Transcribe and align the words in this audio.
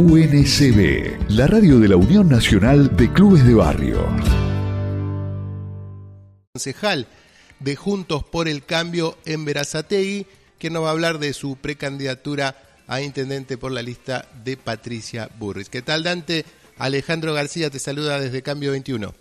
UNCB, 0.00 1.28
la 1.28 1.46
radio 1.46 1.78
de 1.78 1.88
la 1.88 1.96
Unión 1.96 2.26
Nacional 2.26 2.96
de 2.96 3.12
Clubes 3.12 3.46
de 3.46 3.52
Barrio. 3.52 3.98
Concejal 6.54 7.06
de 7.58 7.76
Juntos 7.76 8.24
por 8.24 8.48
el 8.48 8.64
Cambio 8.64 9.18
en 9.26 9.44
Verazategui, 9.44 10.26
que 10.58 10.70
nos 10.70 10.84
va 10.84 10.88
a 10.88 10.92
hablar 10.92 11.18
de 11.18 11.34
su 11.34 11.56
precandidatura 11.56 12.56
a 12.86 13.02
intendente 13.02 13.58
por 13.58 13.72
la 13.72 13.82
lista 13.82 14.24
de 14.42 14.56
Patricia 14.56 15.28
Burris. 15.38 15.68
¿Qué 15.68 15.82
tal, 15.82 16.02
Dante? 16.02 16.46
Alejandro 16.78 17.34
García 17.34 17.68
te 17.68 17.78
saluda 17.78 18.18
desde 18.18 18.40
Cambio 18.40 18.70
21. 18.70 19.12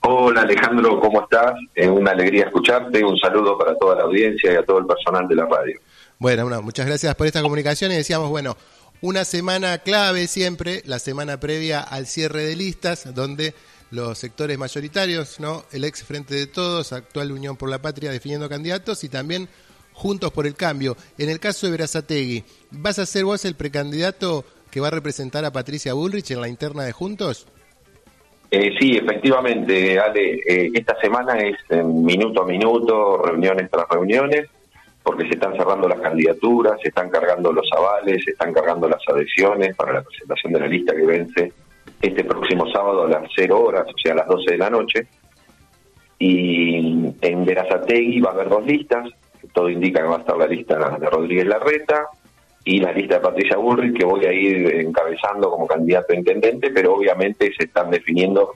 Hola 0.00 0.40
Alejandro, 0.40 0.98
¿cómo 0.98 1.24
estás? 1.24 1.52
Es 1.74 1.88
una 1.88 2.12
alegría 2.12 2.46
escucharte, 2.46 3.04
un 3.04 3.18
saludo 3.18 3.58
para 3.58 3.76
toda 3.76 3.96
la 3.96 4.04
audiencia 4.04 4.50
y 4.50 4.56
a 4.56 4.64
todo 4.64 4.78
el 4.78 4.86
personal 4.86 5.28
de 5.28 5.34
la 5.34 5.44
radio. 5.44 5.78
Bueno, 6.18 6.62
muchas 6.62 6.86
gracias 6.86 7.14
por 7.16 7.26
esta 7.26 7.42
comunicación 7.42 7.92
y 7.92 7.96
decíamos, 7.96 8.30
bueno, 8.30 8.56
una 9.04 9.26
semana 9.26 9.76
clave 9.80 10.26
siempre, 10.26 10.80
la 10.86 10.98
semana 10.98 11.38
previa 11.38 11.80
al 11.80 12.06
cierre 12.06 12.46
de 12.46 12.56
listas, 12.56 13.14
donde 13.14 13.52
los 13.90 14.16
sectores 14.16 14.56
mayoritarios, 14.56 15.40
¿no? 15.40 15.64
El 15.72 15.84
ex 15.84 16.02
Frente 16.04 16.34
de 16.34 16.46
Todos, 16.46 16.94
actual 16.94 17.30
Unión 17.30 17.58
por 17.58 17.68
la 17.68 17.82
Patria 17.82 18.10
definiendo 18.10 18.48
candidatos 18.48 19.04
y 19.04 19.10
también 19.10 19.46
Juntos 19.92 20.32
por 20.32 20.46
el 20.46 20.54
Cambio. 20.54 20.96
En 21.18 21.28
el 21.28 21.38
caso 21.38 21.66
de 21.66 21.72
Verazategui, 21.72 22.44
¿vas 22.70 22.98
a 22.98 23.04
ser 23.04 23.26
vos 23.26 23.44
el 23.44 23.56
precandidato 23.56 24.42
que 24.70 24.80
va 24.80 24.88
a 24.88 24.92
representar 24.92 25.44
a 25.44 25.52
Patricia 25.52 25.92
Bullrich 25.92 26.30
en 26.30 26.40
la 26.40 26.48
interna 26.48 26.84
de 26.84 26.92
Juntos? 26.92 27.46
Eh, 28.50 28.74
sí, 28.80 28.96
efectivamente, 28.96 29.98
Ale. 29.98 30.40
Eh, 30.48 30.70
esta 30.72 30.98
semana 30.98 31.38
es 31.40 31.56
minuto 31.84 32.42
a 32.42 32.46
minuto, 32.46 33.18
reuniones 33.18 33.70
tras 33.70 33.86
reuniones 33.86 34.48
porque 35.04 35.28
se 35.28 35.34
están 35.34 35.54
cerrando 35.54 35.86
las 35.86 36.00
candidaturas, 36.00 36.80
se 36.82 36.88
están 36.88 37.10
cargando 37.10 37.52
los 37.52 37.68
avales, 37.76 38.24
se 38.24 38.30
están 38.30 38.54
cargando 38.54 38.88
las 38.88 39.02
adhesiones 39.06 39.76
para 39.76 39.92
la 39.92 40.02
presentación 40.02 40.54
de 40.54 40.60
la 40.60 40.66
lista 40.66 40.96
que 40.96 41.06
vence 41.06 41.52
este 42.00 42.24
próximo 42.24 42.66
sábado 42.72 43.04
a 43.04 43.08
las 43.08 43.30
0 43.36 43.60
horas, 43.60 43.86
o 43.86 43.98
sea, 44.02 44.14
a 44.14 44.16
las 44.16 44.26
12 44.26 44.52
de 44.52 44.58
la 44.58 44.70
noche. 44.70 45.06
Y 46.18 47.12
en 47.20 47.44
Verazategui 47.44 48.20
va 48.20 48.30
a 48.30 48.32
haber 48.32 48.48
dos 48.48 48.64
listas, 48.64 49.10
todo 49.52 49.68
indica 49.68 50.00
que 50.00 50.08
va 50.08 50.16
a 50.16 50.20
estar 50.20 50.38
la 50.38 50.46
lista 50.46 50.98
de 50.98 51.10
Rodríguez 51.10 51.46
Larreta 51.46 52.06
y 52.64 52.80
la 52.80 52.92
lista 52.92 53.16
de 53.16 53.20
Patricia 53.20 53.58
Bullrich, 53.58 53.98
que 53.98 54.06
voy 54.06 54.24
a 54.24 54.32
ir 54.32 54.74
encabezando 54.76 55.50
como 55.50 55.66
candidato 55.66 56.14
a 56.14 56.16
intendente, 56.16 56.70
pero 56.70 56.94
obviamente 56.94 57.52
se 57.54 57.64
están 57.64 57.90
definiendo 57.90 58.54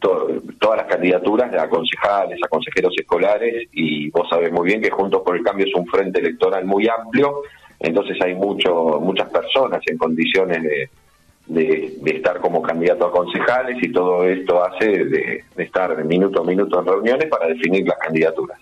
todas 0.00 0.76
las 0.78 0.86
candidaturas 0.86 1.52
de 1.52 1.68
concejales, 1.68 2.38
a 2.42 2.48
consejeros 2.48 2.94
escolares, 2.98 3.68
y 3.72 4.10
vos 4.10 4.28
sabés 4.28 4.50
muy 4.50 4.66
bien 4.66 4.80
que 4.80 4.90
Juntos 4.90 5.22
por 5.24 5.36
el 5.36 5.44
Cambio 5.44 5.66
es 5.66 5.74
un 5.74 5.86
frente 5.86 6.20
electoral 6.20 6.64
muy 6.64 6.88
amplio, 6.88 7.42
entonces 7.78 8.16
hay 8.22 8.34
mucho, 8.34 9.00
muchas 9.00 9.30
personas 9.30 9.80
en 9.86 9.96
condiciones 9.96 10.62
de, 10.62 10.90
de, 11.50 12.10
estar 12.10 12.40
como 12.40 12.62
candidato 12.62 13.06
a 13.06 13.12
concejales 13.12 13.76
y 13.82 13.92
todo 13.92 14.24
esto 14.24 14.64
hace 14.64 15.04
de, 15.04 15.44
estar 15.56 15.96
de 15.96 16.04
minuto 16.04 16.42
a 16.42 16.44
minuto 16.44 16.78
en 16.78 16.86
reuniones 16.86 17.28
para 17.28 17.48
definir 17.48 17.86
las 17.86 17.98
candidaturas. 17.98 18.58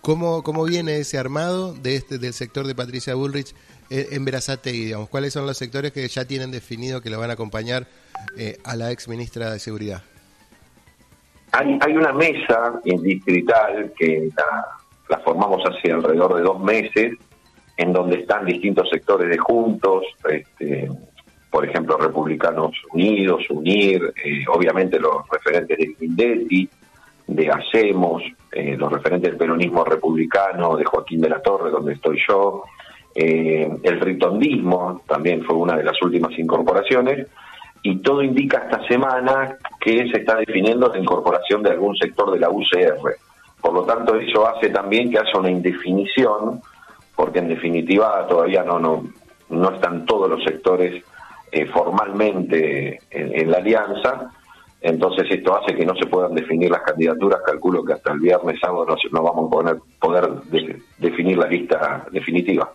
¿Cómo, 0.00 0.42
¿Cómo 0.42 0.64
viene 0.64 0.98
ese 0.98 1.18
armado 1.18 1.74
de 1.74 1.96
este 1.96 2.18
del 2.18 2.32
sector 2.32 2.66
de 2.66 2.74
Patricia 2.74 3.14
Bullrich 3.14 3.54
eh, 3.90 4.08
en 4.12 4.24
Verazategui, 4.24 4.86
digamos? 4.86 5.08
¿Cuáles 5.08 5.32
son 5.32 5.46
los 5.46 5.56
sectores 5.56 5.92
que 5.92 6.06
ya 6.08 6.24
tienen 6.24 6.50
definido 6.50 7.00
que 7.00 7.10
lo 7.10 7.18
van 7.18 7.30
a 7.30 7.34
acompañar 7.34 7.86
eh, 8.36 8.58
a 8.64 8.76
la 8.76 8.90
ex 8.90 9.08
ministra 9.08 9.52
de 9.52 9.58
Seguridad? 9.58 10.02
Hay, 11.52 11.78
hay 11.80 11.96
una 11.96 12.12
mesa 12.12 12.80
distrital 12.84 13.92
que 13.96 14.28
la, 15.08 15.18
formamos 15.18 15.62
hace 15.66 15.92
alrededor 15.92 16.36
de 16.36 16.42
dos 16.42 16.60
meses, 16.60 17.14
en 17.76 17.92
donde 17.92 18.20
están 18.20 18.44
distintos 18.44 18.88
sectores 18.90 19.30
de 19.30 19.38
juntos, 19.38 20.04
este, 20.28 20.88
por 21.50 21.64
ejemplo, 21.64 21.96
Republicanos 21.96 22.72
Unidos, 22.92 23.44
UNIR, 23.50 24.12
eh, 24.24 24.44
obviamente 24.52 24.98
los 24.98 25.26
referentes 25.30 25.78
de 25.78 25.94
Grindetti, 25.98 26.68
de 27.26 27.50
Hacemos, 27.50 28.22
eh, 28.52 28.76
los 28.76 28.92
referentes 28.92 29.30
del 29.30 29.38
peronismo 29.38 29.84
republicano, 29.84 30.76
de 30.76 30.84
Joaquín 30.84 31.20
de 31.20 31.30
la 31.30 31.40
Torre, 31.40 31.70
donde 31.70 31.94
estoy 31.94 32.18
yo, 32.26 32.64
eh, 33.14 33.68
el 33.82 34.00
ritondismo 34.00 35.02
también 35.06 35.42
fue 35.44 35.56
una 35.56 35.76
de 35.76 35.84
las 35.84 36.00
últimas 36.02 36.38
incorporaciones, 36.38 37.26
y 37.82 37.96
todo 37.96 38.22
indica 38.22 38.58
esta 38.64 38.86
semana 38.86 39.56
que 39.80 40.08
se 40.08 40.18
está 40.18 40.36
definiendo 40.36 40.88
la 40.88 40.98
incorporación 40.98 41.62
de 41.62 41.70
algún 41.70 41.96
sector 41.96 42.32
de 42.32 42.40
la 42.40 42.50
UCR. 42.50 43.16
Por 43.60 43.72
lo 43.72 43.82
tanto, 43.82 44.16
eso 44.16 44.46
hace 44.48 44.70
también 44.70 45.10
que 45.10 45.18
haya 45.18 45.38
una 45.38 45.50
indefinición, 45.50 46.60
porque 47.14 47.40
en 47.40 47.48
definitiva 47.48 48.26
todavía 48.28 48.62
no, 48.62 48.78
no, 48.78 49.04
no 49.50 49.70
están 49.70 50.06
todos 50.06 50.28
los 50.30 50.42
sectores 50.44 51.02
eh, 51.50 51.66
formalmente 51.66 53.00
en, 53.10 53.50
la 53.50 53.56
alianza, 53.56 54.30
entonces 54.82 55.26
esto 55.30 55.56
hace 55.56 55.74
que 55.74 55.86
no 55.86 55.96
se 55.96 56.06
puedan 56.06 56.34
definir 56.34 56.70
las 56.70 56.82
candidaturas, 56.82 57.40
calculo 57.44 57.82
que 57.82 57.94
hasta 57.94 58.12
el 58.12 58.20
viernes, 58.20 58.60
sábado 58.60 58.86
no, 59.10 59.22
vamos 59.22 59.46
a 59.46 59.50
poner, 59.50 59.76
poder 59.98 60.28
definir 60.98 61.38
la 61.38 61.46
lista 61.46 62.06
definitiva. 62.12 62.70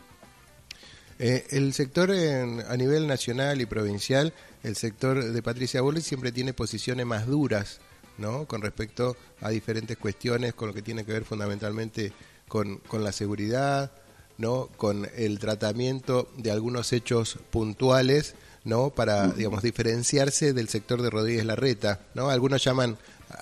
Eh, 1.19 1.45
el 1.51 1.73
sector 1.73 2.11
a 2.11 2.77
nivel 2.77 3.07
nacional 3.07 3.61
y 3.61 3.65
provincial, 3.65 4.33
el 4.63 4.75
sector 4.75 5.23
de 5.23 5.41
Patricia 5.41 5.81
Bullrich 5.81 6.03
siempre 6.03 6.31
tiene 6.31 6.53
posiciones 6.53 7.05
más 7.05 7.27
duras, 7.27 7.79
¿no? 8.17 8.45
Con 8.45 8.61
respecto 8.61 9.15
a 9.41 9.49
diferentes 9.49 9.97
cuestiones, 9.97 10.53
con 10.53 10.69
lo 10.69 10.73
que 10.73 10.81
tiene 10.81 11.05
que 11.05 11.13
ver 11.13 11.25
fundamentalmente 11.25 12.13
con, 12.47 12.77
con 12.77 13.03
la 13.03 13.11
seguridad, 13.11 13.91
¿no? 14.37 14.69
Con 14.77 15.07
el 15.15 15.39
tratamiento 15.39 16.29
de 16.37 16.51
algunos 16.51 16.93
hechos 16.93 17.37
puntuales, 17.51 18.35
¿no? 18.63 18.89
Para, 18.89 19.27
digamos, 19.29 19.61
diferenciarse 19.61 20.53
del 20.53 20.69
sector 20.69 21.01
de 21.01 21.09
Rodríguez 21.09 21.45
Larreta, 21.45 22.01
¿no? 22.13 22.29
Algunos 22.29 22.63
llaman 22.63 22.97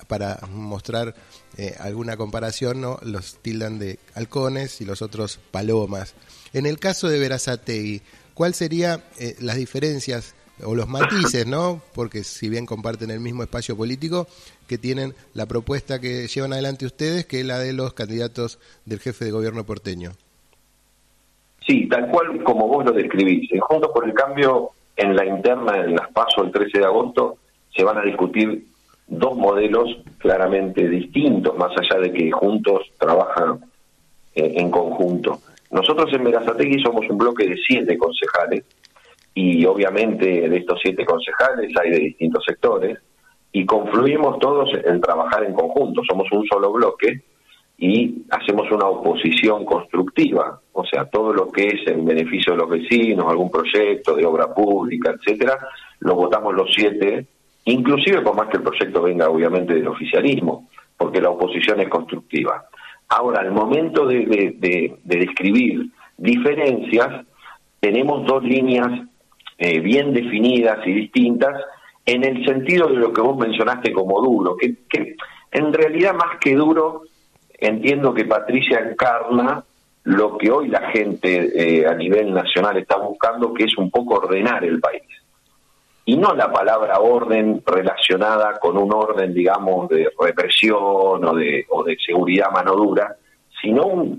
para 0.06 0.38
mostrar 0.50 1.14
eh, 1.56 1.74
alguna 1.80 2.16
comparación, 2.16 2.80
¿no? 2.80 2.98
los 3.02 3.36
tildan 3.36 3.78
de 3.78 3.98
halcones 4.14 4.80
y 4.80 4.84
los 4.84 5.02
otros 5.02 5.38
palomas. 5.50 6.14
En 6.52 6.66
el 6.66 6.78
caso 6.78 7.08
de 7.08 7.18
Verazategui, 7.18 8.02
¿cuáles 8.34 8.56
serían 8.56 9.02
eh, 9.18 9.36
las 9.40 9.56
diferencias 9.56 10.34
o 10.64 10.74
los 10.74 10.88
matices, 10.88 11.46
¿no? 11.46 11.80
Porque 11.94 12.24
si 12.24 12.48
bien 12.48 12.66
comparten 12.66 13.10
el 13.10 13.20
mismo 13.20 13.42
espacio 13.42 13.76
político, 13.76 14.26
que 14.68 14.78
tienen 14.78 15.14
la 15.34 15.46
propuesta 15.46 16.00
que 16.00 16.26
llevan 16.28 16.52
adelante 16.52 16.86
ustedes, 16.86 17.26
que 17.26 17.40
es 17.40 17.46
la 17.46 17.58
de 17.58 17.72
los 17.72 17.94
candidatos 17.94 18.58
del 18.84 19.00
jefe 19.00 19.24
de 19.24 19.30
gobierno 19.30 19.64
porteño. 19.64 20.12
Sí, 21.66 21.88
tal 21.88 22.08
cual 22.10 22.42
como 22.42 22.66
vos 22.66 22.84
lo 22.84 22.92
describís. 22.92 23.48
Juntos 23.60 23.90
por 23.92 24.04
el 24.06 24.14
Cambio, 24.14 24.70
en 24.96 25.14
la 25.14 25.24
interna, 25.24 25.76
en 25.76 25.94
las 25.94 26.10
PASO 26.12 26.44
el 26.44 26.52
13 26.52 26.78
de 26.78 26.84
agosto, 26.84 27.38
se 27.74 27.84
van 27.84 27.98
a 27.98 28.02
discutir 28.02 28.66
dos 29.06 29.36
modelos 29.36 29.98
claramente 30.18 30.88
distintos, 30.88 31.56
más 31.56 31.72
allá 31.76 32.00
de 32.00 32.12
que 32.12 32.30
juntos 32.30 32.90
trabajan 32.98 33.60
eh, 34.34 34.54
en 34.56 34.70
conjunto. 34.70 35.40
Nosotros 35.70 36.12
en 36.12 36.24
Verazategui 36.24 36.82
somos 36.82 37.08
un 37.08 37.18
bloque 37.18 37.46
de 37.46 37.56
siete 37.56 37.96
concejales 37.96 38.64
y 39.34 39.64
obviamente 39.64 40.48
de 40.48 40.56
estos 40.56 40.78
siete 40.82 41.04
concejales 41.04 41.72
hay 41.82 41.90
de 41.90 41.98
distintos 41.98 42.44
sectores 42.46 42.98
y 43.52 43.64
confluimos 43.66 44.38
todos 44.38 44.70
en 44.84 45.00
trabajar 45.00 45.44
en 45.44 45.54
conjunto. 45.54 46.02
Somos 46.08 46.30
un 46.32 46.46
solo 46.46 46.72
bloque 46.72 47.22
y 47.78 48.22
hacemos 48.30 48.70
una 48.70 48.86
oposición 48.86 49.64
constructiva, 49.64 50.60
o 50.72 50.84
sea, 50.84 51.04
todo 51.06 51.32
lo 51.32 51.50
que 51.50 51.66
es 51.66 51.86
en 51.86 52.04
beneficio 52.04 52.52
de 52.52 52.58
los 52.58 52.70
vecinos, 52.70 53.26
algún 53.28 53.50
proyecto 53.50 54.14
de 54.14 54.24
obra 54.24 54.54
pública, 54.54 55.12
etcétera, 55.12 55.58
lo 56.00 56.14
votamos 56.14 56.54
los 56.54 56.70
siete 56.72 57.26
inclusive 57.64 58.20
por 58.22 58.36
más 58.36 58.48
que 58.48 58.56
el 58.56 58.62
proyecto 58.62 59.02
venga 59.02 59.28
obviamente 59.28 59.74
del 59.74 59.88
oficialismo, 59.88 60.68
porque 60.96 61.20
la 61.20 61.30
oposición 61.30 61.80
es 61.80 61.88
constructiva. 61.88 62.66
Ahora, 63.08 63.40
al 63.40 63.52
momento 63.52 64.06
de, 64.06 64.96
describir 65.04 65.90
diferencias, 66.16 67.26
tenemos 67.80 68.26
dos 68.26 68.42
líneas 68.42 68.88
eh, 69.58 69.80
bien 69.80 70.12
definidas 70.12 70.78
y 70.86 70.92
distintas 70.92 71.60
en 72.06 72.24
el 72.24 72.44
sentido 72.44 72.88
de 72.88 72.96
lo 72.96 73.12
que 73.12 73.20
vos 73.20 73.36
mencionaste 73.36 73.92
como 73.92 74.20
duro, 74.22 74.56
que, 74.56 75.16
en 75.50 75.72
realidad 75.72 76.14
más 76.14 76.38
que 76.40 76.54
duro, 76.54 77.02
entiendo 77.58 78.14
que 78.14 78.24
Patricia 78.24 78.80
encarna 78.80 79.62
lo 80.04 80.36
que 80.36 80.50
hoy 80.50 80.68
la 80.68 80.90
gente 80.90 81.52
eh, 81.54 81.86
a 81.86 81.94
nivel 81.94 82.32
nacional 82.32 82.76
está 82.76 82.96
buscando, 82.96 83.52
que 83.54 83.64
es 83.64 83.76
un 83.76 83.90
poco 83.90 84.14
ordenar 84.14 84.64
el 84.64 84.80
país 84.80 85.02
y 86.04 86.16
no 86.16 86.34
la 86.34 86.50
palabra 86.50 86.98
orden 86.98 87.62
relacionada 87.64 88.58
con 88.58 88.76
un 88.76 88.92
orden, 88.92 89.32
digamos, 89.32 89.88
de 89.88 90.10
represión 90.18 91.24
o 91.24 91.34
de, 91.34 91.64
o 91.70 91.84
de 91.84 91.96
seguridad 92.04 92.50
mano 92.50 92.74
dura, 92.74 93.16
sino 93.60 94.18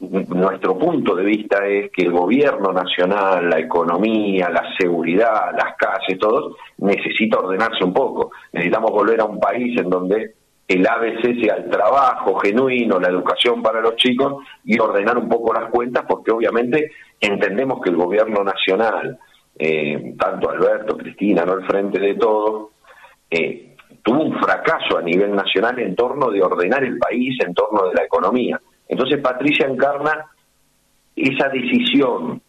nuestro 0.00 0.78
punto 0.78 1.14
de 1.14 1.24
vista 1.24 1.66
es 1.66 1.90
que 1.90 2.02
el 2.02 2.12
gobierno 2.12 2.72
nacional, 2.72 3.48
la 3.48 3.58
economía, 3.58 4.50
la 4.50 4.74
seguridad, 4.78 5.52
las 5.52 5.74
calles, 5.76 6.18
todo, 6.18 6.56
necesita 6.78 7.38
ordenarse 7.38 7.82
un 7.84 7.94
poco. 7.94 8.32
Necesitamos 8.52 8.90
volver 8.90 9.20
a 9.20 9.24
un 9.24 9.40
país 9.40 9.78
en 9.80 9.88
donde 9.88 10.34
el 10.68 10.86
ABC 10.86 11.40
sea 11.40 11.54
el 11.56 11.70
trabajo 11.70 12.38
genuino, 12.40 12.98
la 12.98 13.08
educación 13.08 13.62
para 13.62 13.80
los 13.80 13.96
chicos 13.96 14.42
y 14.64 14.78
ordenar 14.78 15.16
un 15.16 15.28
poco 15.28 15.54
las 15.54 15.70
cuentas 15.70 16.04
porque 16.08 16.32
obviamente 16.32 16.90
entendemos 17.20 17.80
que 17.80 17.90
el 17.90 17.96
gobierno 17.96 18.42
nacional, 18.42 19.18
eh, 19.58 20.14
tanto 20.18 20.50
Alberto, 20.50 20.96
Cristina, 20.96 21.44
no 21.44 21.52
al 21.52 21.66
frente 21.66 21.98
de 21.98 22.14
todo, 22.14 22.70
eh, 23.30 23.74
tuvo 24.02 24.22
un 24.22 24.38
fracaso 24.38 24.98
a 24.98 25.02
nivel 25.02 25.34
nacional 25.34 25.78
en 25.78 25.94
torno 25.94 26.30
de 26.30 26.42
ordenar 26.42 26.84
el 26.84 26.98
país, 26.98 27.36
en 27.44 27.54
torno 27.54 27.88
de 27.88 27.94
la 27.94 28.04
economía. 28.04 28.60
Entonces 28.88 29.20
Patricia 29.20 29.66
encarna 29.66 30.26
esa 31.14 31.48
decisión, 31.48 32.40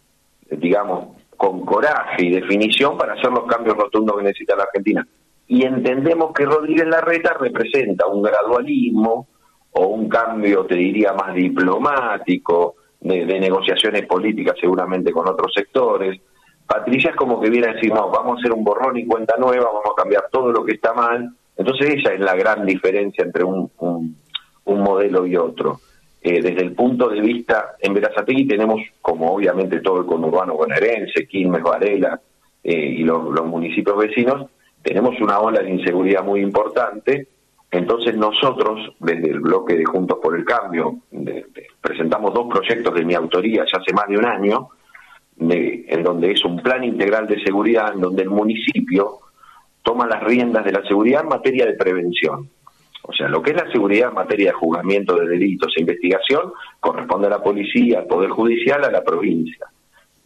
digamos, 0.50 1.18
con 1.36 1.66
coraje 1.66 2.26
y 2.26 2.32
definición 2.32 2.98
para 2.98 3.14
hacer 3.14 3.32
los 3.32 3.46
cambios 3.46 3.78
rotundos 3.78 4.18
que 4.18 4.24
necesita 4.24 4.56
la 4.56 4.64
Argentina. 4.64 5.08
Y 5.48 5.66
entendemos 5.66 6.34
que 6.34 6.46
Rodríguez 6.46 6.88
Larreta 6.88 7.34
representa 7.40 8.08
un 8.08 8.22
gradualismo 8.22 9.28
o 9.72 9.86
un 9.88 10.10
cambio, 10.10 10.66
te 10.66 10.76
diría, 10.76 11.14
más 11.14 11.34
diplomático, 11.34 12.76
de, 13.00 13.40
negociaciones 13.40 14.06
políticas 14.06 14.56
seguramente 14.60 15.12
con 15.12 15.28
otros 15.28 15.54
sectores. 15.56 16.20
Patricia 16.68 17.12
es 17.12 17.16
como 17.16 17.40
que 17.40 17.50
viene 17.50 17.68
a 17.68 17.74
decir, 17.74 17.94
no, 17.94 18.10
vamos 18.10 18.38
a 18.38 18.40
hacer 18.40 18.52
un 18.52 18.64
borrón 18.64 18.98
y 18.98 19.08
cuenta 19.08 19.36
nueva, 19.38 19.66
vamos 19.66 19.86
a 19.90 20.02
cambiar 20.02 20.26
todo 20.30 20.52
lo 20.52 20.66
que 20.66 20.74
está 20.74 20.94
mal. 20.94 21.34
Entonces 21.56 21.96
esa 21.96 22.14
es 22.14 22.20
la 22.20 22.36
gran 22.36 22.66
diferencia 22.66 23.24
entre 23.24 23.44
un, 23.44 23.72
modelo 24.66 25.26
y 25.26 25.38
otro. 25.38 25.80
Eh, 26.22 26.42
desde 26.42 26.62
el 26.62 26.74
punto 26.74 27.08
de 27.08 27.22
vista, 27.22 27.76
en 27.80 27.94
Verazategui 27.94 28.46
tenemos, 28.48 28.82
como 29.02 29.34
obviamente 29.34 29.80
todo 29.80 30.02
el 30.02 30.06
conurbano 30.06 30.56
bonaerense, 30.56 31.26
Quilmes, 31.26 31.64
Varela 31.64 32.20
eh, 32.64 32.96
y 32.98 33.04
los, 33.04 33.46
municipios 33.46 33.98
vecinos, 33.98 34.50
tenemos 34.82 35.20
una 35.22 35.40
ola 35.40 35.62
de 35.62 35.70
inseguridad 35.70 36.24
muy 36.24 36.42
importante. 36.42 37.28
Entonces 37.72 38.16
nosotros, 38.18 38.94
desde 39.00 39.30
el 39.30 39.40
bloque 39.40 39.76
de 39.76 39.86
Juntos 39.86 40.20
por 40.22 40.38
el 40.38 40.44
Cambio, 40.44 40.98
presentamos 41.82 42.34
dos 42.34 42.48
proyectos 42.50 42.94
de 42.94 43.06
mi 43.06 43.14
autoría 43.14 43.66
ya 43.72 43.80
hace 43.80 43.94
más 43.94 44.08
de 44.08 44.18
un 44.18 44.26
año, 44.26 44.70
en 45.40 46.04
donde 46.04 46.32
es 46.32 46.44
un 46.44 46.62
plan 46.62 46.84
integral 46.84 47.28
de 47.28 47.42
seguridad, 47.44 47.94
en 47.94 48.02
donde 48.02 48.24
el 48.24 48.30
municipio 48.30 49.20
toma 49.84 50.08
las 50.08 50.24
riendas 50.24 50.66
de 50.66 50.72
la 50.72 50.84
seguridad 50.84 51.22
en 51.22 51.30
materia 51.30 51.66
de 51.66 51.74
prevención. 51.74 52.50
O 53.04 53.14
sea, 53.14 53.30
lo 53.30 53.42
que 53.42 53.52
es 53.52 53.58
la 53.58 53.72
seguridad 53.72 54.10
en 54.10 54.16
materia 54.16 54.48
de 54.48 54.58
juzgamiento 54.58 55.16
de 55.16 55.28
delitos 55.28 55.72
e 55.78 55.82
investigación 55.82 56.52
corresponde 56.80 57.28
a 57.28 57.32
la 57.32 57.44
policía, 57.44 58.00
al 58.00 58.06
Poder 58.06 58.30
Judicial, 58.32 58.84
a 58.84 58.92
la 58.92 59.04
provincia. 59.04 59.68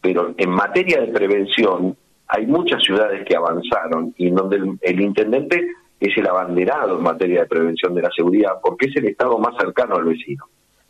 Pero 0.02 0.34
en 0.36 0.50
materia 0.50 1.00
de 1.00 1.08
prevención 1.08 1.96
hay 2.28 2.48
muchas 2.48 2.82
ciudades 2.82 3.24
que 3.28 3.36
avanzaron 3.36 4.16
y 4.18 4.30
en 4.30 4.36
donde 4.36 4.78
el, 4.82 5.02
intendente 5.02 5.68
es 6.00 6.18
el 6.18 6.28
abanderado 6.28 6.98
en 6.98 7.04
materia 7.04 7.42
de 7.42 7.48
prevención 7.48 7.94
de 7.94 8.02
la 8.02 8.10
seguridad 8.16 8.54
porque 8.64 8.88
es 8.88 8.96
el 8.96 9.06
Estado 9.06 9.38
más 9.38 9.56
cercano 9.60 9.96
al 9.96 10.06
vecino. 10.06 10.46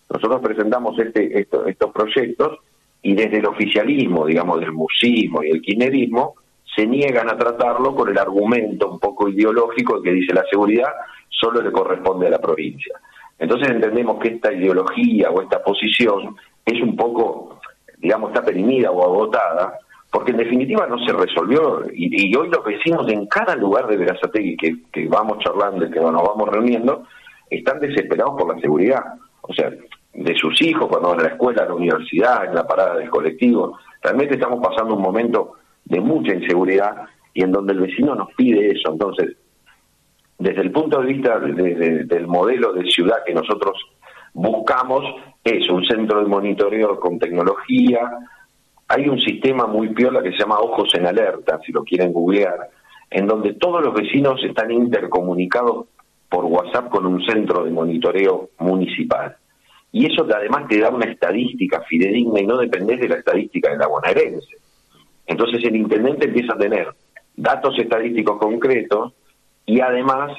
Nosotros 0.10 0.40
presentamos 0.42 0.98
este, 1.00 1.40
estos 1.40 1.92
proyectos 1.92 2.60
y 3.04 3.14
desde 3.16 3.38
el 3.38 3.46
oficialismo, 3.46 4.26
digamos, 4.26 4.60
del 4.60 4.72
musismo 4.72 5.44
y 5.44 5.50
el 5.50 5.62
kirchnerismo, 5.62 6.36
se 6.76 6.86
niegan 6.86 7.30
a 7.30 7.38
tratarlo 7.38 7.96
con 7.96 8.10
el 8.10 8.18
argumento 8.18 8.90
un 8.90 9.00
poco 9.00 9.28
ideológico 9.28 10.02
que 10.02 10.12
dice 10.12 10.34
la 10.34 10.44
seguridad 10.50 10.90
solo 11.30 11.62
le 11.62 11.72
corresponde 11.72 12.28
a 12.28 12.32
la 12.32 12.40
provincia. 12.40 12.94
Entonces 13.40 13.70
entendemos 13.70 14.20
que 14.20 14.30
esta 14.30 14.54
ideología 14.54 15.32
o 15.32 15.42
esta 15.42 15.64
posición 15.64 16.36
es 16.64 16.80
un 16.82 16.96
poco, 16.96 17.60
digamos, 17.98 18.30
está 18.30 18.46
perimida 18.46 18.92
o 18.92 19.04
agotada, 19.04 19.80
porque 20.12 20.32
en 20.32 20.38
definitiva 20.38 20.86
no 20.88 21.00
se 21.00 21.14
resolvió 21.14 21.84
y, 21.92 22.36
hoy 22.36 22.50
los 22.50 22.64
vecinos 22.64 23.08
en 23.10 23.26
cada 23.26 23.56
lugar 23.56 23.88
de 23.88 23.98
Verazategui 23.98 24.58
que, 24.58 24.76
que 24.92 25.08
vamos 25.08 25.40
charlando 25.40 25.86
y 25.86 25.90
que 25.90 26.00
nos 26.00 26.12
vamos 26.12 26.50
reuniendo, 26.50 27.06
están 27.50 27.80
desesperados 27.80 28.36
por 28.38 28.54
la 28.54 28.62
seguridad. 28.62 29.04
O 29.42 29.54
sea, 29.54 29.72
de 30.14 30.36
sus 30.36 30.62
hijos 30.62 30.88
cuando 30.88 31.10
van 31.10 31.20
a 31.22 31.24
la 31.24 31.30
escuela, 31.30 31.64
a 31.64 31.68
la 31.68 31.76
universidad, 31.76 32.46
en 32.46 32.56
la 32.56 32.68
parada 32.68 32.98
del 32.98 33.10
colectivo. 33.10 33.78
Realmente 34.02 34.36
estamos 34.36 34.60
pasando 34.66 34.96
un 34.96 35.02
momento 35.02 35.54
de 35.86 36.00
mucha 36.00 36.34
inseguridad 36.34 37.08
y 37.34 37.44
en 37.44 37.52
donde 37.52 37.74
el 37.74 37.80
vecino 37.80 38.16
nos 38.16 38.34
pide 38.34 38.72
eso. 38.72 38.92
Entonces, 38.92 39.38
desde 40.38 40.62
el 40.62 40.72
punto 40.72 41.00
de 41.00 41.14
vista 41.14 41.40
del 41.40 42.28
modelo 42.28 42.74
de 42.74 42.90
ciudad 42.90 43.24
que 43.26 43.34
nosotros 43.34 43.78
buscamos, 44.34 45.04
es 45.44 45.70
un 45.70 45.86
centro 45.86 46.20
de 46.20 46.28
monitoreo 46.28 47.00
con 47.00 47.20
tecnología. 47.20 48.10
Hay 48.88 49.08
un 49.08 49.20
sistema 49.20 49.68
muy 49.68 49.90
piola 49.90 50.22
que 50.22 50.32
se 50.32 50.40
llama 50.40 50.60
Ojos 50.60 50.94
en 50.96 51.08
Alerta, 51.08 51.60
si 51.66 51.72
lo 51.72 51.84
quieren 51.84 52.12
googlear, 52.12 52.70
en 53.10 53.28
donde 53.28 53.54
todos 53.54 53.84
los 53.84 53.94
vecinos 53.94 54.44
están 54.44 54.72
intercomunicados 54.72 55.86
por 56.30 56.46
WhatsApp 56.46 56.90
con 56.90 57.06
un 57.06 57.24
centro 57.24 57.64
de 57.64 57.72
monitoreo 57.72 58.50
municipal. 58.60 59.36
Y 59.92 60.12
eso 60.12 60.26
además 60.34 60.68
te 60.68 60.80
da 60.80 60.90
una 60.90 61.06
estadística 61.06 61.82
fidedigna 61.82 62.40
y 62.40 62.48
no 62.48 62.58
dependés 62.58 63.00
de 63.02 63.10
la 63.10 63.16
estadística 63.16 63.72
de 63.72 63.78
la 63.78 63.88
bonaerense. 63.88 64.56
Entonces 65.28 65.64
el 65.64 65.76
intendente 65.76 66.28
empieza 66.28 66.54
a 66.54 66.58
tener 66.58 66.88
datos 67.36 67.78
estadísticos 67.78 68.38
concretos 68.38 69.14
y 69.66 69.80
además 69.80 70.32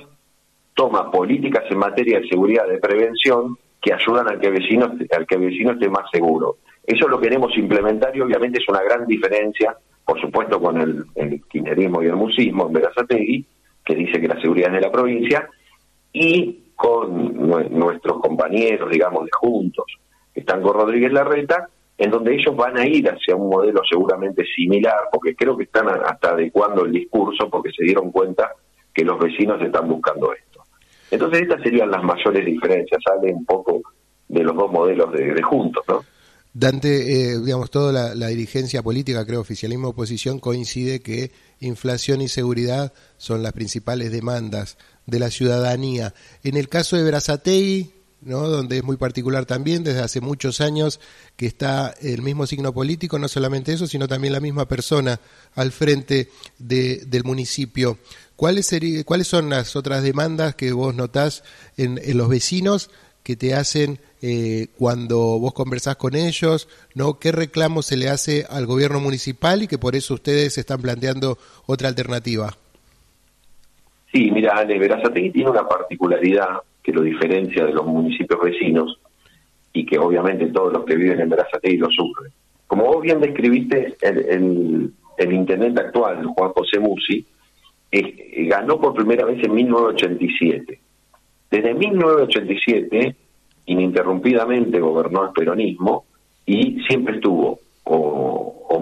toma 0.75 1.11
políticas 1.11 1.65
en 1.71 1.79
materia 1.79 2.21
de 2.21 2.29
seguridad, 2.29 2.67
de 2.67 2.79
prevención, 2.79 3.57
que 3.81 3.93
ayudan 3.93 4.29
al 4.29 4.41
que 4.41 4.51
vecino, 4.51 4.93
al 5.11 5.27
que 5.27 5.37
vecino 5.37 5.73
esté 5.73 5.89
más 5.89 6.09
seguro. 6.11 6.59
Eso 6.85 7.09
lo 7.09 7.21
queremos 7.21 7.57
implementar 7.57 8.17
y 8.17 8.21
obviamente 8.21 8.61
es 8.61 8.69
una 8.69 8.83
gran 8.83 9.07
diferencia, 9.07 9.77
por 10.05 10.21
supuesto, 10.21 10.61
con 10.61 10.81
el, 10.81 11.05
el 11.17 11.43
y 11.53 11.59
el 11.59 12.17
musismo 12.17 12.67
en 12.67 12.73
Verazategui, 12.73 13.45
que 13.85 13.95
dice 13.95 14.21
que 14.21 14.29
la 14.29 14.41
seguridad 14.41 14.69
es 14.69 14.75
de 14.75 14.81
la 14.81 14.93
provincia, 14.93 15.49
y 16.13 16.59
con 16.77 17.37
nuestros 17.79 18.21
compañeros, 18.21 18.91
digamos, 18.91 19.25
de 19.25 19.31
Juntos, 19.33 19.87
que 20.33 20.41
están 20.41 20.63
con 20.63 20.75
Rodríguez 20.75 21.13
Larreta, 21.13 21.69
en 21.99 22.11
donde 22.11 22.35
ellos 22.35 22.57
van 22.57 22.77
a 22.79 22.87
ir 22.87 23.09
hacia 23.09 23.37
un 23.37 23.49
modelo 23.49 23.83
seguramente 23.89 24.45
similar, 24.57 25.09
porque 25.13 25.37
creo 25.37 25.57
que 25.57 25.65
están 25.65 25.89
hasta 25.89 26.31
adecuando 26.31 26.85
el 26.85 26.93
discurso, 26.93 27.49
porque 27.49 27.71
se 27.71 27.85
dieron 27.85 28.11
cuenta 28.11 28.53
que 28.93 29.05
los 29.05 29.19
vecinos 29.19 29.61
están 29.63 29.89
buscando 29.89 30.33
esto. 30.33 30.65
Entonces 31.11 31.43
estas 31.43 31.63
serían 31.63 31.91
las 31.91 32.03
mayores 32.03 32.45
diferencias, 32.45 33.01
sale 33.05 33.33
un 33.33 33.45
poco 33.45 33.83
de 34.29 34.43
los 34.43 34.57
dos 34.57 34.73
modelos 34.73 35.13
de, 35.13 35.43
juntos, 35.43 35.85
¿no? 35.87 36.03
Dante, 36.55 36.89
eh, 36.89 37.39
digamos, 37.43 37.71
toda 37.71 38.15
la, 38.15 38.27
dirigencia 38.27 38.83
política, 38.83 39.25
creo, 39.25 39.41
oficialismo, 39.41 39.89
oposición, 39.89 40.39
coincide 40.39 41.01
que 41.01 41.31
inflación 41.61 42.21
y 42.21 42.29
seguridad 42.29 42.93
son 43.17 43.43
las 43.43 43.53
principales 43.53 44.11
demandas 44.11 44.77
de 45.07 45.19
la 45.19 45.31
ciudadanía. 45.31 46.15
En 46.43 46.57
el 46.57 46.69
caso 46.69 46.97
de 46.97 47.05
Brazatei, 47.05 47.93
¿no? 48.23 48.49
donde 48.49 48.79
es 48.79 48.85
muy 48.85 48.97
particular 48.97 49.47
también, 49.47 49.85
desde 49.85 50.01
hace 50.01 50.21
muchos 50.21 50.61
años 50.61 51.01
que 51.37 51.47
está 51.47 51.95
el 52.01 52.23
mismo 52.23 52.47
signo 52.47 52.73
político, 52.73 53.19
no 53.19 53.29
solamente 53.29 53.73
eso, 53.73 53.87
sino 53.87 54.09
también 54.09 54.33
la 54.33 54.41
misma 54.41 54.67
persona 54.67 55.21
al 55.55 55.73
frente 55.73 56.31
de, 56.59 57.03
del 57.07 57.25
municipio. 57.25 57.99
¿Cuáles, 58.37 58.75
¿Cuáles 59.05 59.27
son 59.27 59.51
las 59.51 59.77
otras 59.77 60.03
demandas 60.03 60.55
que 60.55 60.73
vos 60.73 60.95
notás 60.95 61.43
en, 61.77 62.01
los 62.17 62.29
vecinos 62.29 62.91
que 63.23 63.37
te 63.37 63.55
hacen 63.55 64.01
eh, 64.21 64.69
cuando 64.79 65.39
vos 65.39 65.53
conversás 65.53 65.97
con 65.97 66.17
ellos? 66.17 66.69
¿no? 66.95 67.19
¿Qué 67.19 67.31
reclamo 67.33 67.83
se 67.83 67.97
le 67.97 68.09
hace 68.09 68.47
al 68.49 68.67
gobierno 68.67 69.01
municipal 69.01 69.63
y 69.63 69.69
que 69.69 69.79
por 69.79 69.95
eso 69.95 70.15
ustedes 70.15 70.59
están 70.59 70.81
planteando 70.81 71.39
otra 71.67 71.89
alternativa? 71.89 72.57
Sí, 74.13 74.31
mira, 74.31 74.53
Ale, 74.57 74.79
Verazategui 74.79 75.31
tiene 75.31 75.51
una 75.51 75.67
particularidad 75.67 76.61
que 76.83 76.93
lo 76.93 77.03
diferencia 77.03 77.65
de 77.65 77.73
los 77.73 77.87
municipios 77.87 78.41
vecinos 78.43 78.99
y 79.73 79.87
que 79.87 79.99
obviamente 79.99 80.47
todos 80.49 80.73
los 80.73 80.85
que 80.85 80.97
viven 80.97 81.21
en 81.21 81.31
Verazategui 81.31 81.79
lo 81.79 81.89
sufren. 81.91 82.31
Como 82.67 82.85
vos 82.85 83.03
bien 83.03 83.21
describiste, 83.21 83.97
el, 84.03 84.93
el 85.17 85.33
intendente 85.33 85.81
actual, 85.81 86.25
Juan 86.27 86.53
José 86.53 86.79
Musi, 86.79 87.25
eh, 87.91 88.47
ganó 88.49 88.81
por 88.81 88.95
primera 88.95 89.25
vez 89.25 89.43
en 89.45 89.55
1987. 89.55 90.81
Desde 91.51 91.75
1987, 91.75 93.15
ininterrumpidamente 93.67 94.81
gobernó 94.81 95.25
el 95.25 95.33
peronismo 95.33 96.05
y 96.47 96.83
siempre 96.89 97.17
estuvo 97.17 97.61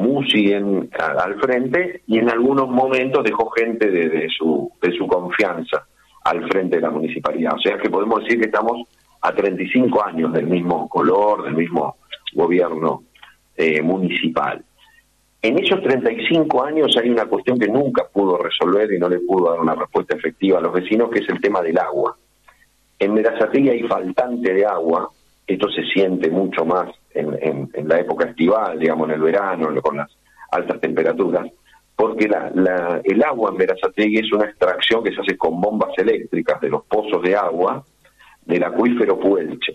Musi 0.00 0.52
en, 0.52 0.88
al 0.98 1.38
frente 1.40 2.02
y 2.06 2.18
en 2.18 2.30
algunos 2.30 2.68
momentos 2.68 3.22
dejó 3.22 3.50
gente 3.50 3.90
de, 3.90 4.28
su, 4.28 4.72
de 4.80 4.92
su 4.96 5.06
confianza 5.06 5.86
al 6.24 6.48
frente 6.48 6.76
de 6.76 6.82
la 6.82 6.90
municipalidad. 6.90 7.54
O 7.54 7.60
sea 7.60 7.78
que 7.78 7.90
podemos 7.90 8.22
decir 8.22 8.38
que 8.38 8.46
estamos 8.46 8.88
a 9.20 9.32
35 9.32 10.04
años 10.04 10.32
del 10.32 10.46
mismo 10.46 10.88
color, 10.88 11.44
del 11.44 11.54
mismo 11.54 11.96
gobierno 12.34 13.04
eh, 13.56 13.82
municipal. 13.82 14.64
En 15.42 15.58
esos 15.58 15.82
35 15.82 16.64
años 16.64 16.96
hay 16.96 17.10
una 17.10 17.26
cuestión 17.26 17.58
que 17.58 17.68
nunca 17.68 18.04
pudo 18.12 18.38
resolver 18.38 18.92
y 18.92 18.98
no 18.98 19.08
le 19.08 19.20
pudo 19.20 19.50
dar 19.50 19.60
una 19.60 19.74
respuesta 19.74 20.16
efectiva 20.16 20.58
a 20.58 20.62
los 20.62 20.72
vecinos, 20.72 21.10
que 21.10 21.20
es 21.20 21.28
el 21.28 21.40
tema 21.40 21.60
del 21.62 21.78
agua. 21.78 22.16
En 22.98 23.14
Merazatella 23.14 23.72
hay 23.72 23.82
faltante 23.84 24.52
de 24.52 24.66
agua, 24.66 25.10
esto 25.46 25.70
se 25.70 25.82
siente 25.84 26.30
mucho 26.30 26.64
más 26.64 26.88
en, 27.14 27.70
la 27.88 28.00
época 28.00 28.28
estival, 28.28 28.78
digamos 28.78 29.08
en 29.08 29.14
el 29.16 29.20
verano, 29.20 29.68
con 29.82 29.96
las 29.96 30.10
altas 30.50 30.80
temperaturas, 30.80 31.46
porque 31.96 32.28
la, 32.28 33.00
el 33.04 33.22
agua 33.22 33.50
en 33.50 33.58
Verazategui 33.58 34.18
es 34.18 34.32
una 34.32 34.46
extracción 34.46 35.02
que 35.04 35.14
se 35.14 35.20
hace 35.20 35.36
con 35.36 35.60
bombas 35.60 35.90
eléctricas 35.98 36.60
de 36.60 36.70
los 36.70 36.84
pozos 36.84 37.22
de 37.22 37.36
agua 37.36 37.84
del 38.44 38.64
acuífero 38.64 39.18
Puelche. 39.18 39.74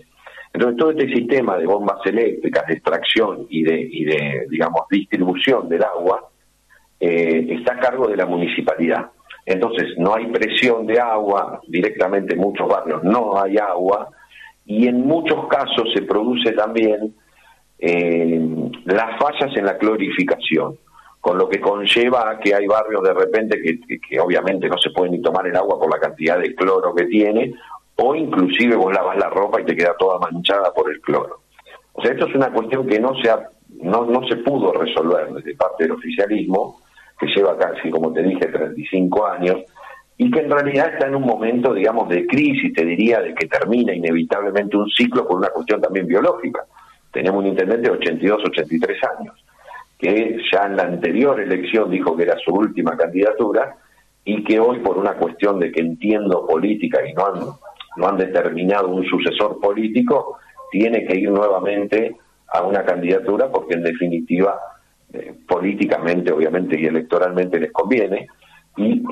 Entonces, 0.52 0.78
todo 0.78 0.90
este 0.90 1.08
sistema 1.14 1.56
de 1.58 1.66
bombas 1.66 1.98
eléctricas, 2.06 2.66
de 2.66 2.74
extracción 2.74 3.46
y 3.50 3.62
de, 3.62 3.78
y 3.78 4.04
de 4.04 4.46
digamos, 4.50 4.82
distribución 4.90 5.68
del 5.68 5.84
agua, 5.84 6.30
eh, 6.98 7.46
está 7.50 7.74
a 7.74 7.80
cargo 7.80 8.08
de 8.08 8.16
la 8.16 8.26
municipalidad. 8.26 9.10
Entonces 9.44 9.96
no 9.98 10.14
hay 10.14 10.26
presión 10.26 10.86
de 10.86 10.98
agua, 10.98 11.60
directamente 11.68 12.34
en 12.34 12.40
muchos 12.40 12.66
barrios 12.66 13.04
no 13.04 13.40
hay 13.40 13.56
agua, 13.58 14.08
y 14.64 14.88
en 14.88 15.06
muchos 15.06 15.46
casos 15.46 15.92
se 15.94 16.02
produce 16.02 16.52
también 16.52 17.14
eh, 17.78 18.40
las 18.84 19.18
fallas 19.18 19.56
en 19.56 19.66
la 19.66 19.76
clorificación, 19.76 20.78
con 21.20 21.38
lo 21.38 21.48
que 21.48 21.60
conlleva 21.60 22.30
a 22.30 22.38
que 22.38 22.54
hay 22.54 22.66
barrios 22.66 23.02
de 23.02 23.12
repente 23.12 23.60
que, 23.60 24.20
obviamente 24.20 24.68
no 24.68 24.78
se 24.78 24.90
puede 24.90 25.10
ni 25.10 25.20
tomar 25.20 25.46
el 25.46 25.56
agua 25.56 25.78
por 25.78 25.90
la 25.90 25.98
cantidad 25.98 26.38
de 26.38 26.54
cloro 26.54 26.94
que 26.94 27.06
tiene, 27.06 27.52
o 27.96 28.14
inclusive 28.14 28.76
vos 28.76 28.92
lavas 28.92 29.18
la 29.18 29.28
ropa 29.28 29.60
y 29.60 29.64
te 29.64 29.76
queda 29.76 29.96
toda 29.98 30.18
manchada 30.18 30.72
por 30.72 30.90
el 30.90 31.00
cloro. 31.00 31.40
O 31.92 32.02
sea, 32.02 32.12
esto 32.12 32.26
es 32.28 32.34
una 32.34 32.52
cuestión 32.52 32.86
que 32.86 33.00
no 33.00 33.14
se, 33.16 33.30
no, 33.82 34.04
no 34.04 34.26
se 34.28 34.36
pudo 34.36 34.72
resolver 34.72 35.32
desde 35.32 35.54
parte 35.54 35.84
del 35.84 35.92
oficialismo, 35.92 36.80
que 37.18 37.26
lleva 37.26 37.56
casi, 37.56 37.90
como 37.90 38.12
te 38.12 38.22
dije, 38.22 38.46
35 38.46 39.26
años, 39.26 39.64
y 40.18 40.30
que 40.30 40.40
en 40.40 40.50
realidad 40.50 40.92
está 40.94 41.08
en 41.08 41.16
un 41.16 41.22
momento, 41.22 41.74
digamos, 41.74 42.08
de 42.08 42.26
crisis, 42.26 42.72
te 42.72 42.84
diría, 42.84 43.20
de 43.20 43.34
que 43.34 43.46
termina 43.46 43.94
inevitablemente 43.94 44.76
un 44.76 44.88
ciclo 44.88 45.26
por 45.26 45.38
una 45.38 45.48
cuestión 45.48 45.80
también 45.80 46.06
biológica. 46.06 46.64
Tenemos 47.12 47.42
un 47.42 47.48
intendente 47.48 47.88
de 47.88 47.96
82, 47.96 48.42
83 48.46 48.98
años, 49.18 49.44
que 49.98 50.38
ya 50.52 50.66
en 50.66 50.76
la 50.76 50.84
anterior 50.84 51.40
elección 51.40 51.90
dijo 51.90 52.16
que 52.16 52.24
era 52.24 52.36
su 52.44 52.52
última 52.52 52.96
candidatura 52.96 53.76
y 54.24 54.42
que 54.44 54.58
hoy 54.58 54.80
por 54.80 54.98
una 54.98 55.14
cuestión 55.14 55.58
de 55.58 55.70
que 55.72 55.80
entiendo 55.80 56.46
política 56.46 57.06
y 57.06 57.14
no 57.14 57.26
han, 57.26 57.40
no 57.96 58.08
han 58.08 58.16
determinado 58.16 58.88
un 58.88 59.04
sucesor 59.04 59.60
político, 59.60 60.38
tiene 60.70 61.06
que 61.06 61.16
ir 61.16 61.30
nuevamente 61.30 62.16
a 62.48 62.62
una 62.62 62.84
candidatura 62.84 63.50
porque 63.50 63.74
en 63.74 63.84
definitiva 63.84 64.58
eh, 65.12 65.34
políticamente 65.48 66.32
obviamente 66.32 66.78
y 66.78 66.86
electoralmente 66.86 67.60
les 67.60 67.72
conviene. 67.72 68.26
Y 68.76 69.02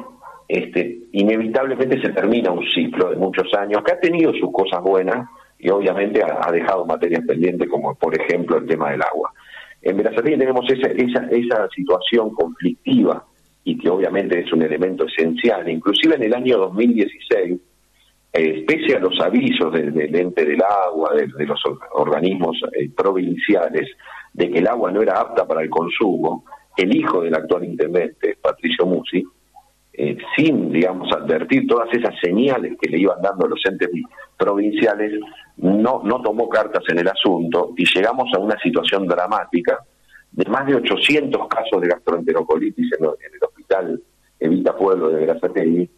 este, 0.49 0.99
inevitablemente 1.13 2.01
se 2.01 2.11
termina 2.11 2.51
un 2.51 2.65
ciclo 2.67 3.11
de 3.11 3.17
muchos 3.17 3.53
años 3.55 3.83
que 3.83 3.93
ha 3.93 4.01
tenido 4.01 4.33
sus 4.35 4.53
cosas 4.53 4.83
buenas 4.83 5.29
y 5.65 5.71
obviamente 5.71 6.21
ha, 6.23 6.53
dejado 6.53 6.85
materias 6.85 7.25
pendientes 7.27 7.71
como 7.71 7.95
por 7.95 8.15
ejemplo 8.21 8.59
el 8.59 8.67
tema 8.67 8.91
del 8.91 9.01
agua. 9.01 9.33
En 9.81 9.97
Venezuela 9.97 10.37
tenemos 10.37 10.71
esa, 10.71 10.89
esa, 10.89 11.27
esa 11.31 11.69
situación 11.75 12.35
conflictiva 12.35 13.25
y 13.65 13.79
que 13.79 13.89
obviamente 13.89 14.41
es 14.41 14.53
un 14.53 14.61
elemento 14.61 15.07
esencial. 15.07 15.67
Inclusive 15.67 16.17
en 16.17 16.25
el 16.25 16.35
año 16.35 16.59
2016, 16.59 17.59
eh, 18.35 18.65
pese 18.69 18.95
a 18.95 18.99
los 18.99 19.19
avisos 19.19 19.73
del, 19.73 20.15
ente 20.15 20.45
del 20.45 20.61
agua, 20.63 21.15
de, 21.15 21.47
los 21.47 21.63
organismos 21.93 22.61
eh, 22.79 22.91
provinciales, 22.95 23.89
de 24.35 24.51
que 24.51 24.59
el 24.59 24.69
agua 24.69 24.93
no 24.93 25.01
era 25.01 25.19
apta 25.19 25.47
para 25.47 25.63
el 25.63 25.71
consumo, 25.71 26.45
el 26.77 26.95
hijo 26.95 27.23
del 27.23 27.35
actual 27.35 27.65
intendente, 27.65 28.37
Patricio 28.39 28.85
Musi, 28.85 29.25
eh, 29.97 30.17
sin, 30.37 30.73
digamos, 30.73 31.13
advertir 31.13 31.69
todas 31.69 31.89
esas 31.93 32.19
señales 32.21 32.77
que 32.81 32.91
le 32.91 32.99
iban 32.99 33.23
dando 33.23 33.47
los 33.47 33.61
entes 33.65 33.91
provinciales, 34.37 35.21
no, 35.59 36.03
no 36.03 36.21
tomó 36.21 36.49
cartas 36.49 36.83
en 36.89 36.99
el 36.99 37.07
asunto 37.07 37.73
y 37.77 37.85
llegamos 37.95 38.29
a 38.35 38.41
una 38.41 38.59
situación 38.59 39.07
dramática 39.07 39.79
de 40.33 40.51
más 40.51 40.67
de 40.67 40.75
800 40.75 41.47
casos 41.47 41.81
de 41.81 41.87
gastroenterocolitis 41.87 42.93
en, 42.99 43.05
el 43.05 43.45
hospital 43.45 44.03
Evita 44.41 44.77
Pueblo 44.77 45.11
de 45.11 45.27
Grazategui 45.27 45.89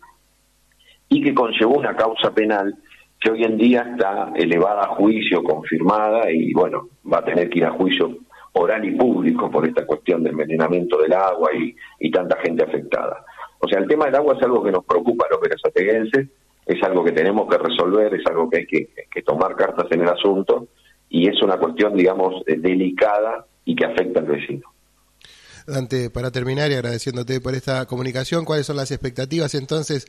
y 1.08 1.22
que 1.22 1.34
conllevó 1.34 1.78
una 1.78 1.96
causa 1.96 2.34
penal 2.34 2.76
que 3.18 3.30
hoy 3.30 3.44
en 3.44 3.56
día 3.56 3.80
está 3.92 4.30
elevada 4.34 4.82
a 4.82 4.88
juicio, 4.96 5.42
confirmada 5.42 6.30
y 6.30 6.52
bueno, 6.52 6.90
va 7.10 7.20
a 7.20 7.24
tener 7.24 7.48
que 7.48 7.60
ir 7.60 7.64
a 7.64 7.70
juicio 7.70 8.14
oral 8.52 8.84
y 8.84 8.90
público 8.90 9.50
por 9.50 9.66
esta 9.66 9.86
cuestión 9.86 10.22
del 10.22 10.32
envenenamiento 10.32 10.98
del 10.98 11.14
agua 11.14 11.48
y, 11.54 11.74
y 11.98 12.10
tanta 12.10 12.36
gente 12.40 12.62
afectada. 12.62 13.24
O 13.58 13.68
sea, 13.68 13.78
el 13.78 13.88
tema 13.88 14.06
del 14.06 14.16
agua 14.16 14.34
es 14.36 14.42
algo 14.42 14.62
que 14.62 14.72
nos 14.72 14.84
preocupa 14.84 15.26
a 15.26 15.34
los 15.34 15.40
verazateguenses, 15.40 16.28
es 16.66 16.82
algo 16.82 17.04
que 17.04 17.12
tenemos 17.12 17.48
que 17.48 17.58
resolver, 17.58 18.12
es 18.14 18.26
algo 18.26 18.50
que 18.50 18.58
hay 18.58 18.66
que, 18.66 19.22
tomar 19.22 19.56
cartas 19.56 19.86
en 19.90 20.02
el 20.02 20.08
asunto 20.08 20.68
y 21.08 21.28
es 21.28 21.40
una 21.42 21.56
cuestión, 21.58 21.96
digamos, 21.96 22.42
eh, 22.46 22.56
delicada 22.58 23.46
y 23.64 23.74
que 23.74 23.86
afecta 23.86 24.20
al 24.20 24.26
vecino. 24.26 24.68
Dante, 25.66 26.10
para 26.10 26.30
terminar 26.30 26.70
y 26.70 26.74
agradeciéndote 26.74 27.40
por 27.40 27.54
esta 27.54 27.86
comunicación, 27.86 28.44
¿cuáles 28.44 28.66
son 28.66 28.76
las 28.76 28.92
expectativas 28.92 29.54
entonces 29.56 30.06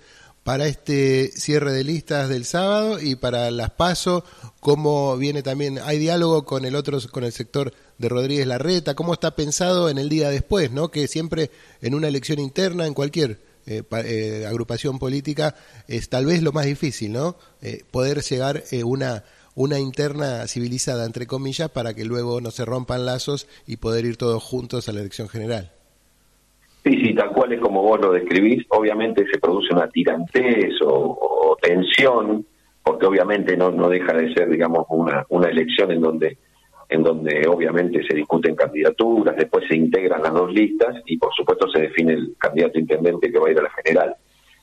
para 0.48 0.66
este 0.68 1.30
cierre 1.36 1.74
de 1.74 1.84
listas 1.84 2.30
del 2.30 2.46
sábado 2.46 3.02
y 3.02 3.18
para 3.18 3.52
las 3.52 3.72
PASO? 3.72 4.24
¿Cómo 4.62 5.18
viene 5.18 5.44
también? 5.44 5.78
¿Hay 5.84 6.00
diálogo 6.00 6.46
con 6.46 6.64
el 6.64 6.78
otro, 6.78 7.00
con 7.12 7.26
el 7.26 7.34
sector 7.34 7.74
de 7.98 8.08
Rodríguez 8.08 8.48
Larreta? 8.48 8.96
¿Cómo 8.96 9.12
está 9.12 9.36
pensado 9.36 9.90
en 9.90 9.98
el 9.98 10.08
día 10.08 10.30
después? 10.30 10.72
¿no? 10.72 10.90
Que 10.90 11.10
siempre 11.10 11.52
en 11.82 11.96
una 11.96 12.08
elección 12.08 12.40
interna, 12.40 12.88
en 12.88 12.94
cualquier 12.94 13.42
eh, 13.66 13.84
eh, 13.92 14.46
agrupación 14.48 15.00
política, 15.00 15.54
es 15.90 16.08
tal 16.08 16.26
vez 16.26 16.42
lo 16.42 16.54
más 16.54 16.66
difícil, 16.66 17.12
¿no? 17.12 17.36
Eh, 17.62 17.84
poder 17.92 18.22
llegar 18.22 18.64
a 18.72 18.86
una 18.86 19.26
una 19.54 19.80
interna 19.80 20.48
civilizada, 20.48 21.04
entre 21.04 21.28
comillas, 21.28 21.72
para 21.72 21.94
que 21.94 22.06
luego 22.06 22.40
no 22.40 22.52
se 22.52 22.64
rompan 22.64 23.06
lazos 23.06 23.48
y 23.66 23.78
poder 23.78 24.06
ir 24.06 24.16
todos 24.16 24.42
juntos 24.42 24.88
a 24.88 24.94
la 24.94 25.02
elección 25.02 25.28
general. 25.28 25.77
Sí, 26.88 27.14
tal 27.14 27.32
cual 27.32 27.52
es 27.52 27.60
como 27.60 27.82
vos 27.82 28.00
lo 28.00 28.14
describís. 28.14 28.66
Obviamente 28.70 29.26
se 29.30 29.40
produce 29.40 29.74
una 29.74 29.90
tirantez 29.90 30.74
o, 30.82 31.58
tensión, 31.62 32.46
porque 32.82 33.06
obviamente 33.06 33.58
no, 33.58 33.72
no 33.72 33.90
deja 33.90 34.14
de 34.14 34.34
ser, 34.34 34.50
digamos, 34.50 34.86
una, 34.90 35.26
una 35.30 35.50
elección 35.50 35.92
en 35.92 36.02
donde 36.02 36.38
en 36.90 37.04
donde 37.04 37.46
obviamente 37.50 38.02
se 38.08 38.16
discuten 38.16 38.56
candidaturas, 38.56 39.36
después 39.36 39.66
se 39.68 39.76
integran 39.76 40.24
las 40.24 40.32
dos 40.32 40.54
listas 40.54 40.96
y 41.06 41.18
por 41.18 41.34
supuesto 41.34 41.70
se 41.70 41.82
define 41.82 42.14
el 42.14 42.36
candidato 42.38 42.80
intendente 42.80 43.30
que 43.30 43.40
va 43.40 43.50
a 43.50 43.52
ir 43.52 43.60
a 43.60 43.64
la 43.64 43.72
general. 43.72 44.16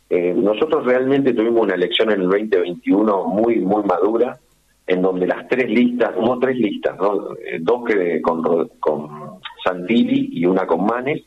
Eh, 0.08 0.32
nosotros 0.34 0.86
realmente 0.86 1.34
tuvimos 1.34 1.60
una 1.60 1.74
elección 1.74 2.10
en 2.12 2.22
el 2.22 2.30
2021 2.30 3.24
muy, 3.26 3.56
muy 3.56 3.82
madura, 3.82 4.38
en 4.86 5.02
donde 5.02 5.26
las 5.26 5.46
tres 5.48 5.68
listas, 5.68 6.14
hubo 6.16 6.38
tres 6.38 6.56
listas, 6.56 6.96
eh, 7.44 7.58
dos 7.60 7.84
que 7.84 8.22
con, 8.22 8.42
con 8.80 9.40
Santilli 9.62 10.30
y 10.32 10.46
una 10.46 10.66
con 10.66 10.86
Manes, 10.86 11.24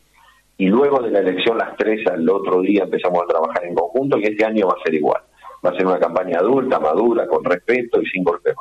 y 0.58 0.68
luego 0.68 1.02
de 1.02 1.12
la 1.12 1.20
elección 1.20 1.58
las 1.58 1.76
tres 1.78 2.06
al 2.08 2.28
otro 2.30 2.62
día 2.62 2.84
empezamos 2.84 3.24
a 3.24 3.28
trabajar 3.28 3.66
en 3.66 3.76
conjunto 3.76 4.18
y 4.18 4.26
este 4.26 4.44
año 4.46 4.68
va 4.68 4.74
a 4.80 4.84
ser 4.84 4.96
igual. 4.96 5.22
Va 5.66 5.70
a 5.72 5.76
ser 5.76 5.86
una 5.86 6.00
campaña 6.00 6.40
adulta, 6.40 6.80
madura, 6.80 7.28
con 7.28 7.44
respeto 7.44 8.02
y 8.02 8.06
sin 8.08 8.24
golpes. 8.24 8.56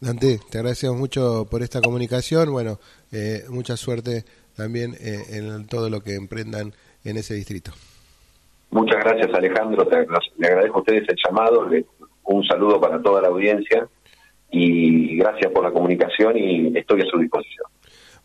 Dante, 0.00 0.40
te 0.50 0.58
agradecemos 0.58 0.96
mucho 0.96 1.46
por 1.50 1.62
esta 1.62 1.80
comunicación. 1.80 2.52
Bueno, 2.52 2.78
eh, 3.12 3.44
mucha 3.48 3.76
suerte 3.76 4.24
también 4.56 4.94
eh, 5.00 5.22
en 5.30 5.66
todo 5.66 5.90
lo 5.90 6.00
que 6.00 6.14
emprendan 6.14 6.72
en 7.04 7.16
ese 7.16 7.34
distrito. 7.34 7.72
Muchas 8.70 9.02
gracias, 9.04 9.32
Alejandro. 9.32 9.88
le 10.38 10.46
agradezco 10.46 10.78
a 10.78 10.80
ustedes 10.80 11.08
el 11.08 11.16
llamado. 11.24 11.68
Le, 11.68 11.86
un 12.24 12.44
saludo 12.44 12.80
para 12.80 13.00
toda 13.00 13.22
la 13.22 13.28
audiencia 13.28 13.88
y 14.50 15.16
gracias 15.16 15.50
por 15.52 15.64
la 15.64 15.70
comunicación 15.70 16.36
y 16.36 16.76
estoy 16.76 17.02
a 17.02 17.06
su 17.06 17.18
disposición. 17.18 17.66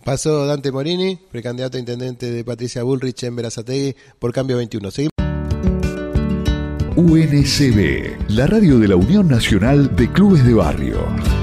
Pasó 0.03 0.45
Dante 0.45 0.71
Morini, 0.71 1.17
precandidato 1.31 1.77
a 1.77 1.79
intendente 1.79 2.31
de 2.31 2.43
Patricia 2.43 2.83
Bullrich 2.83 3.23
en 3.23 3.35
Verazategui 3.35 3.95
por 4.19 4.33
Cambio 4.33 4.57
21. 4.57 4.91
Seguimos. 4.91 5.11
UNCB, 6.95 8.29
la 8.29 8.47
radio 8.47 8.77
de 8.77 8.87
la 8.87 8.95
Unión 8.95 9.27
Nacional 9.27 9.95
de 9.95 10.11
Clubes 10.11 10.45
de 10.45 10.53
Barrio. 10.53 11.40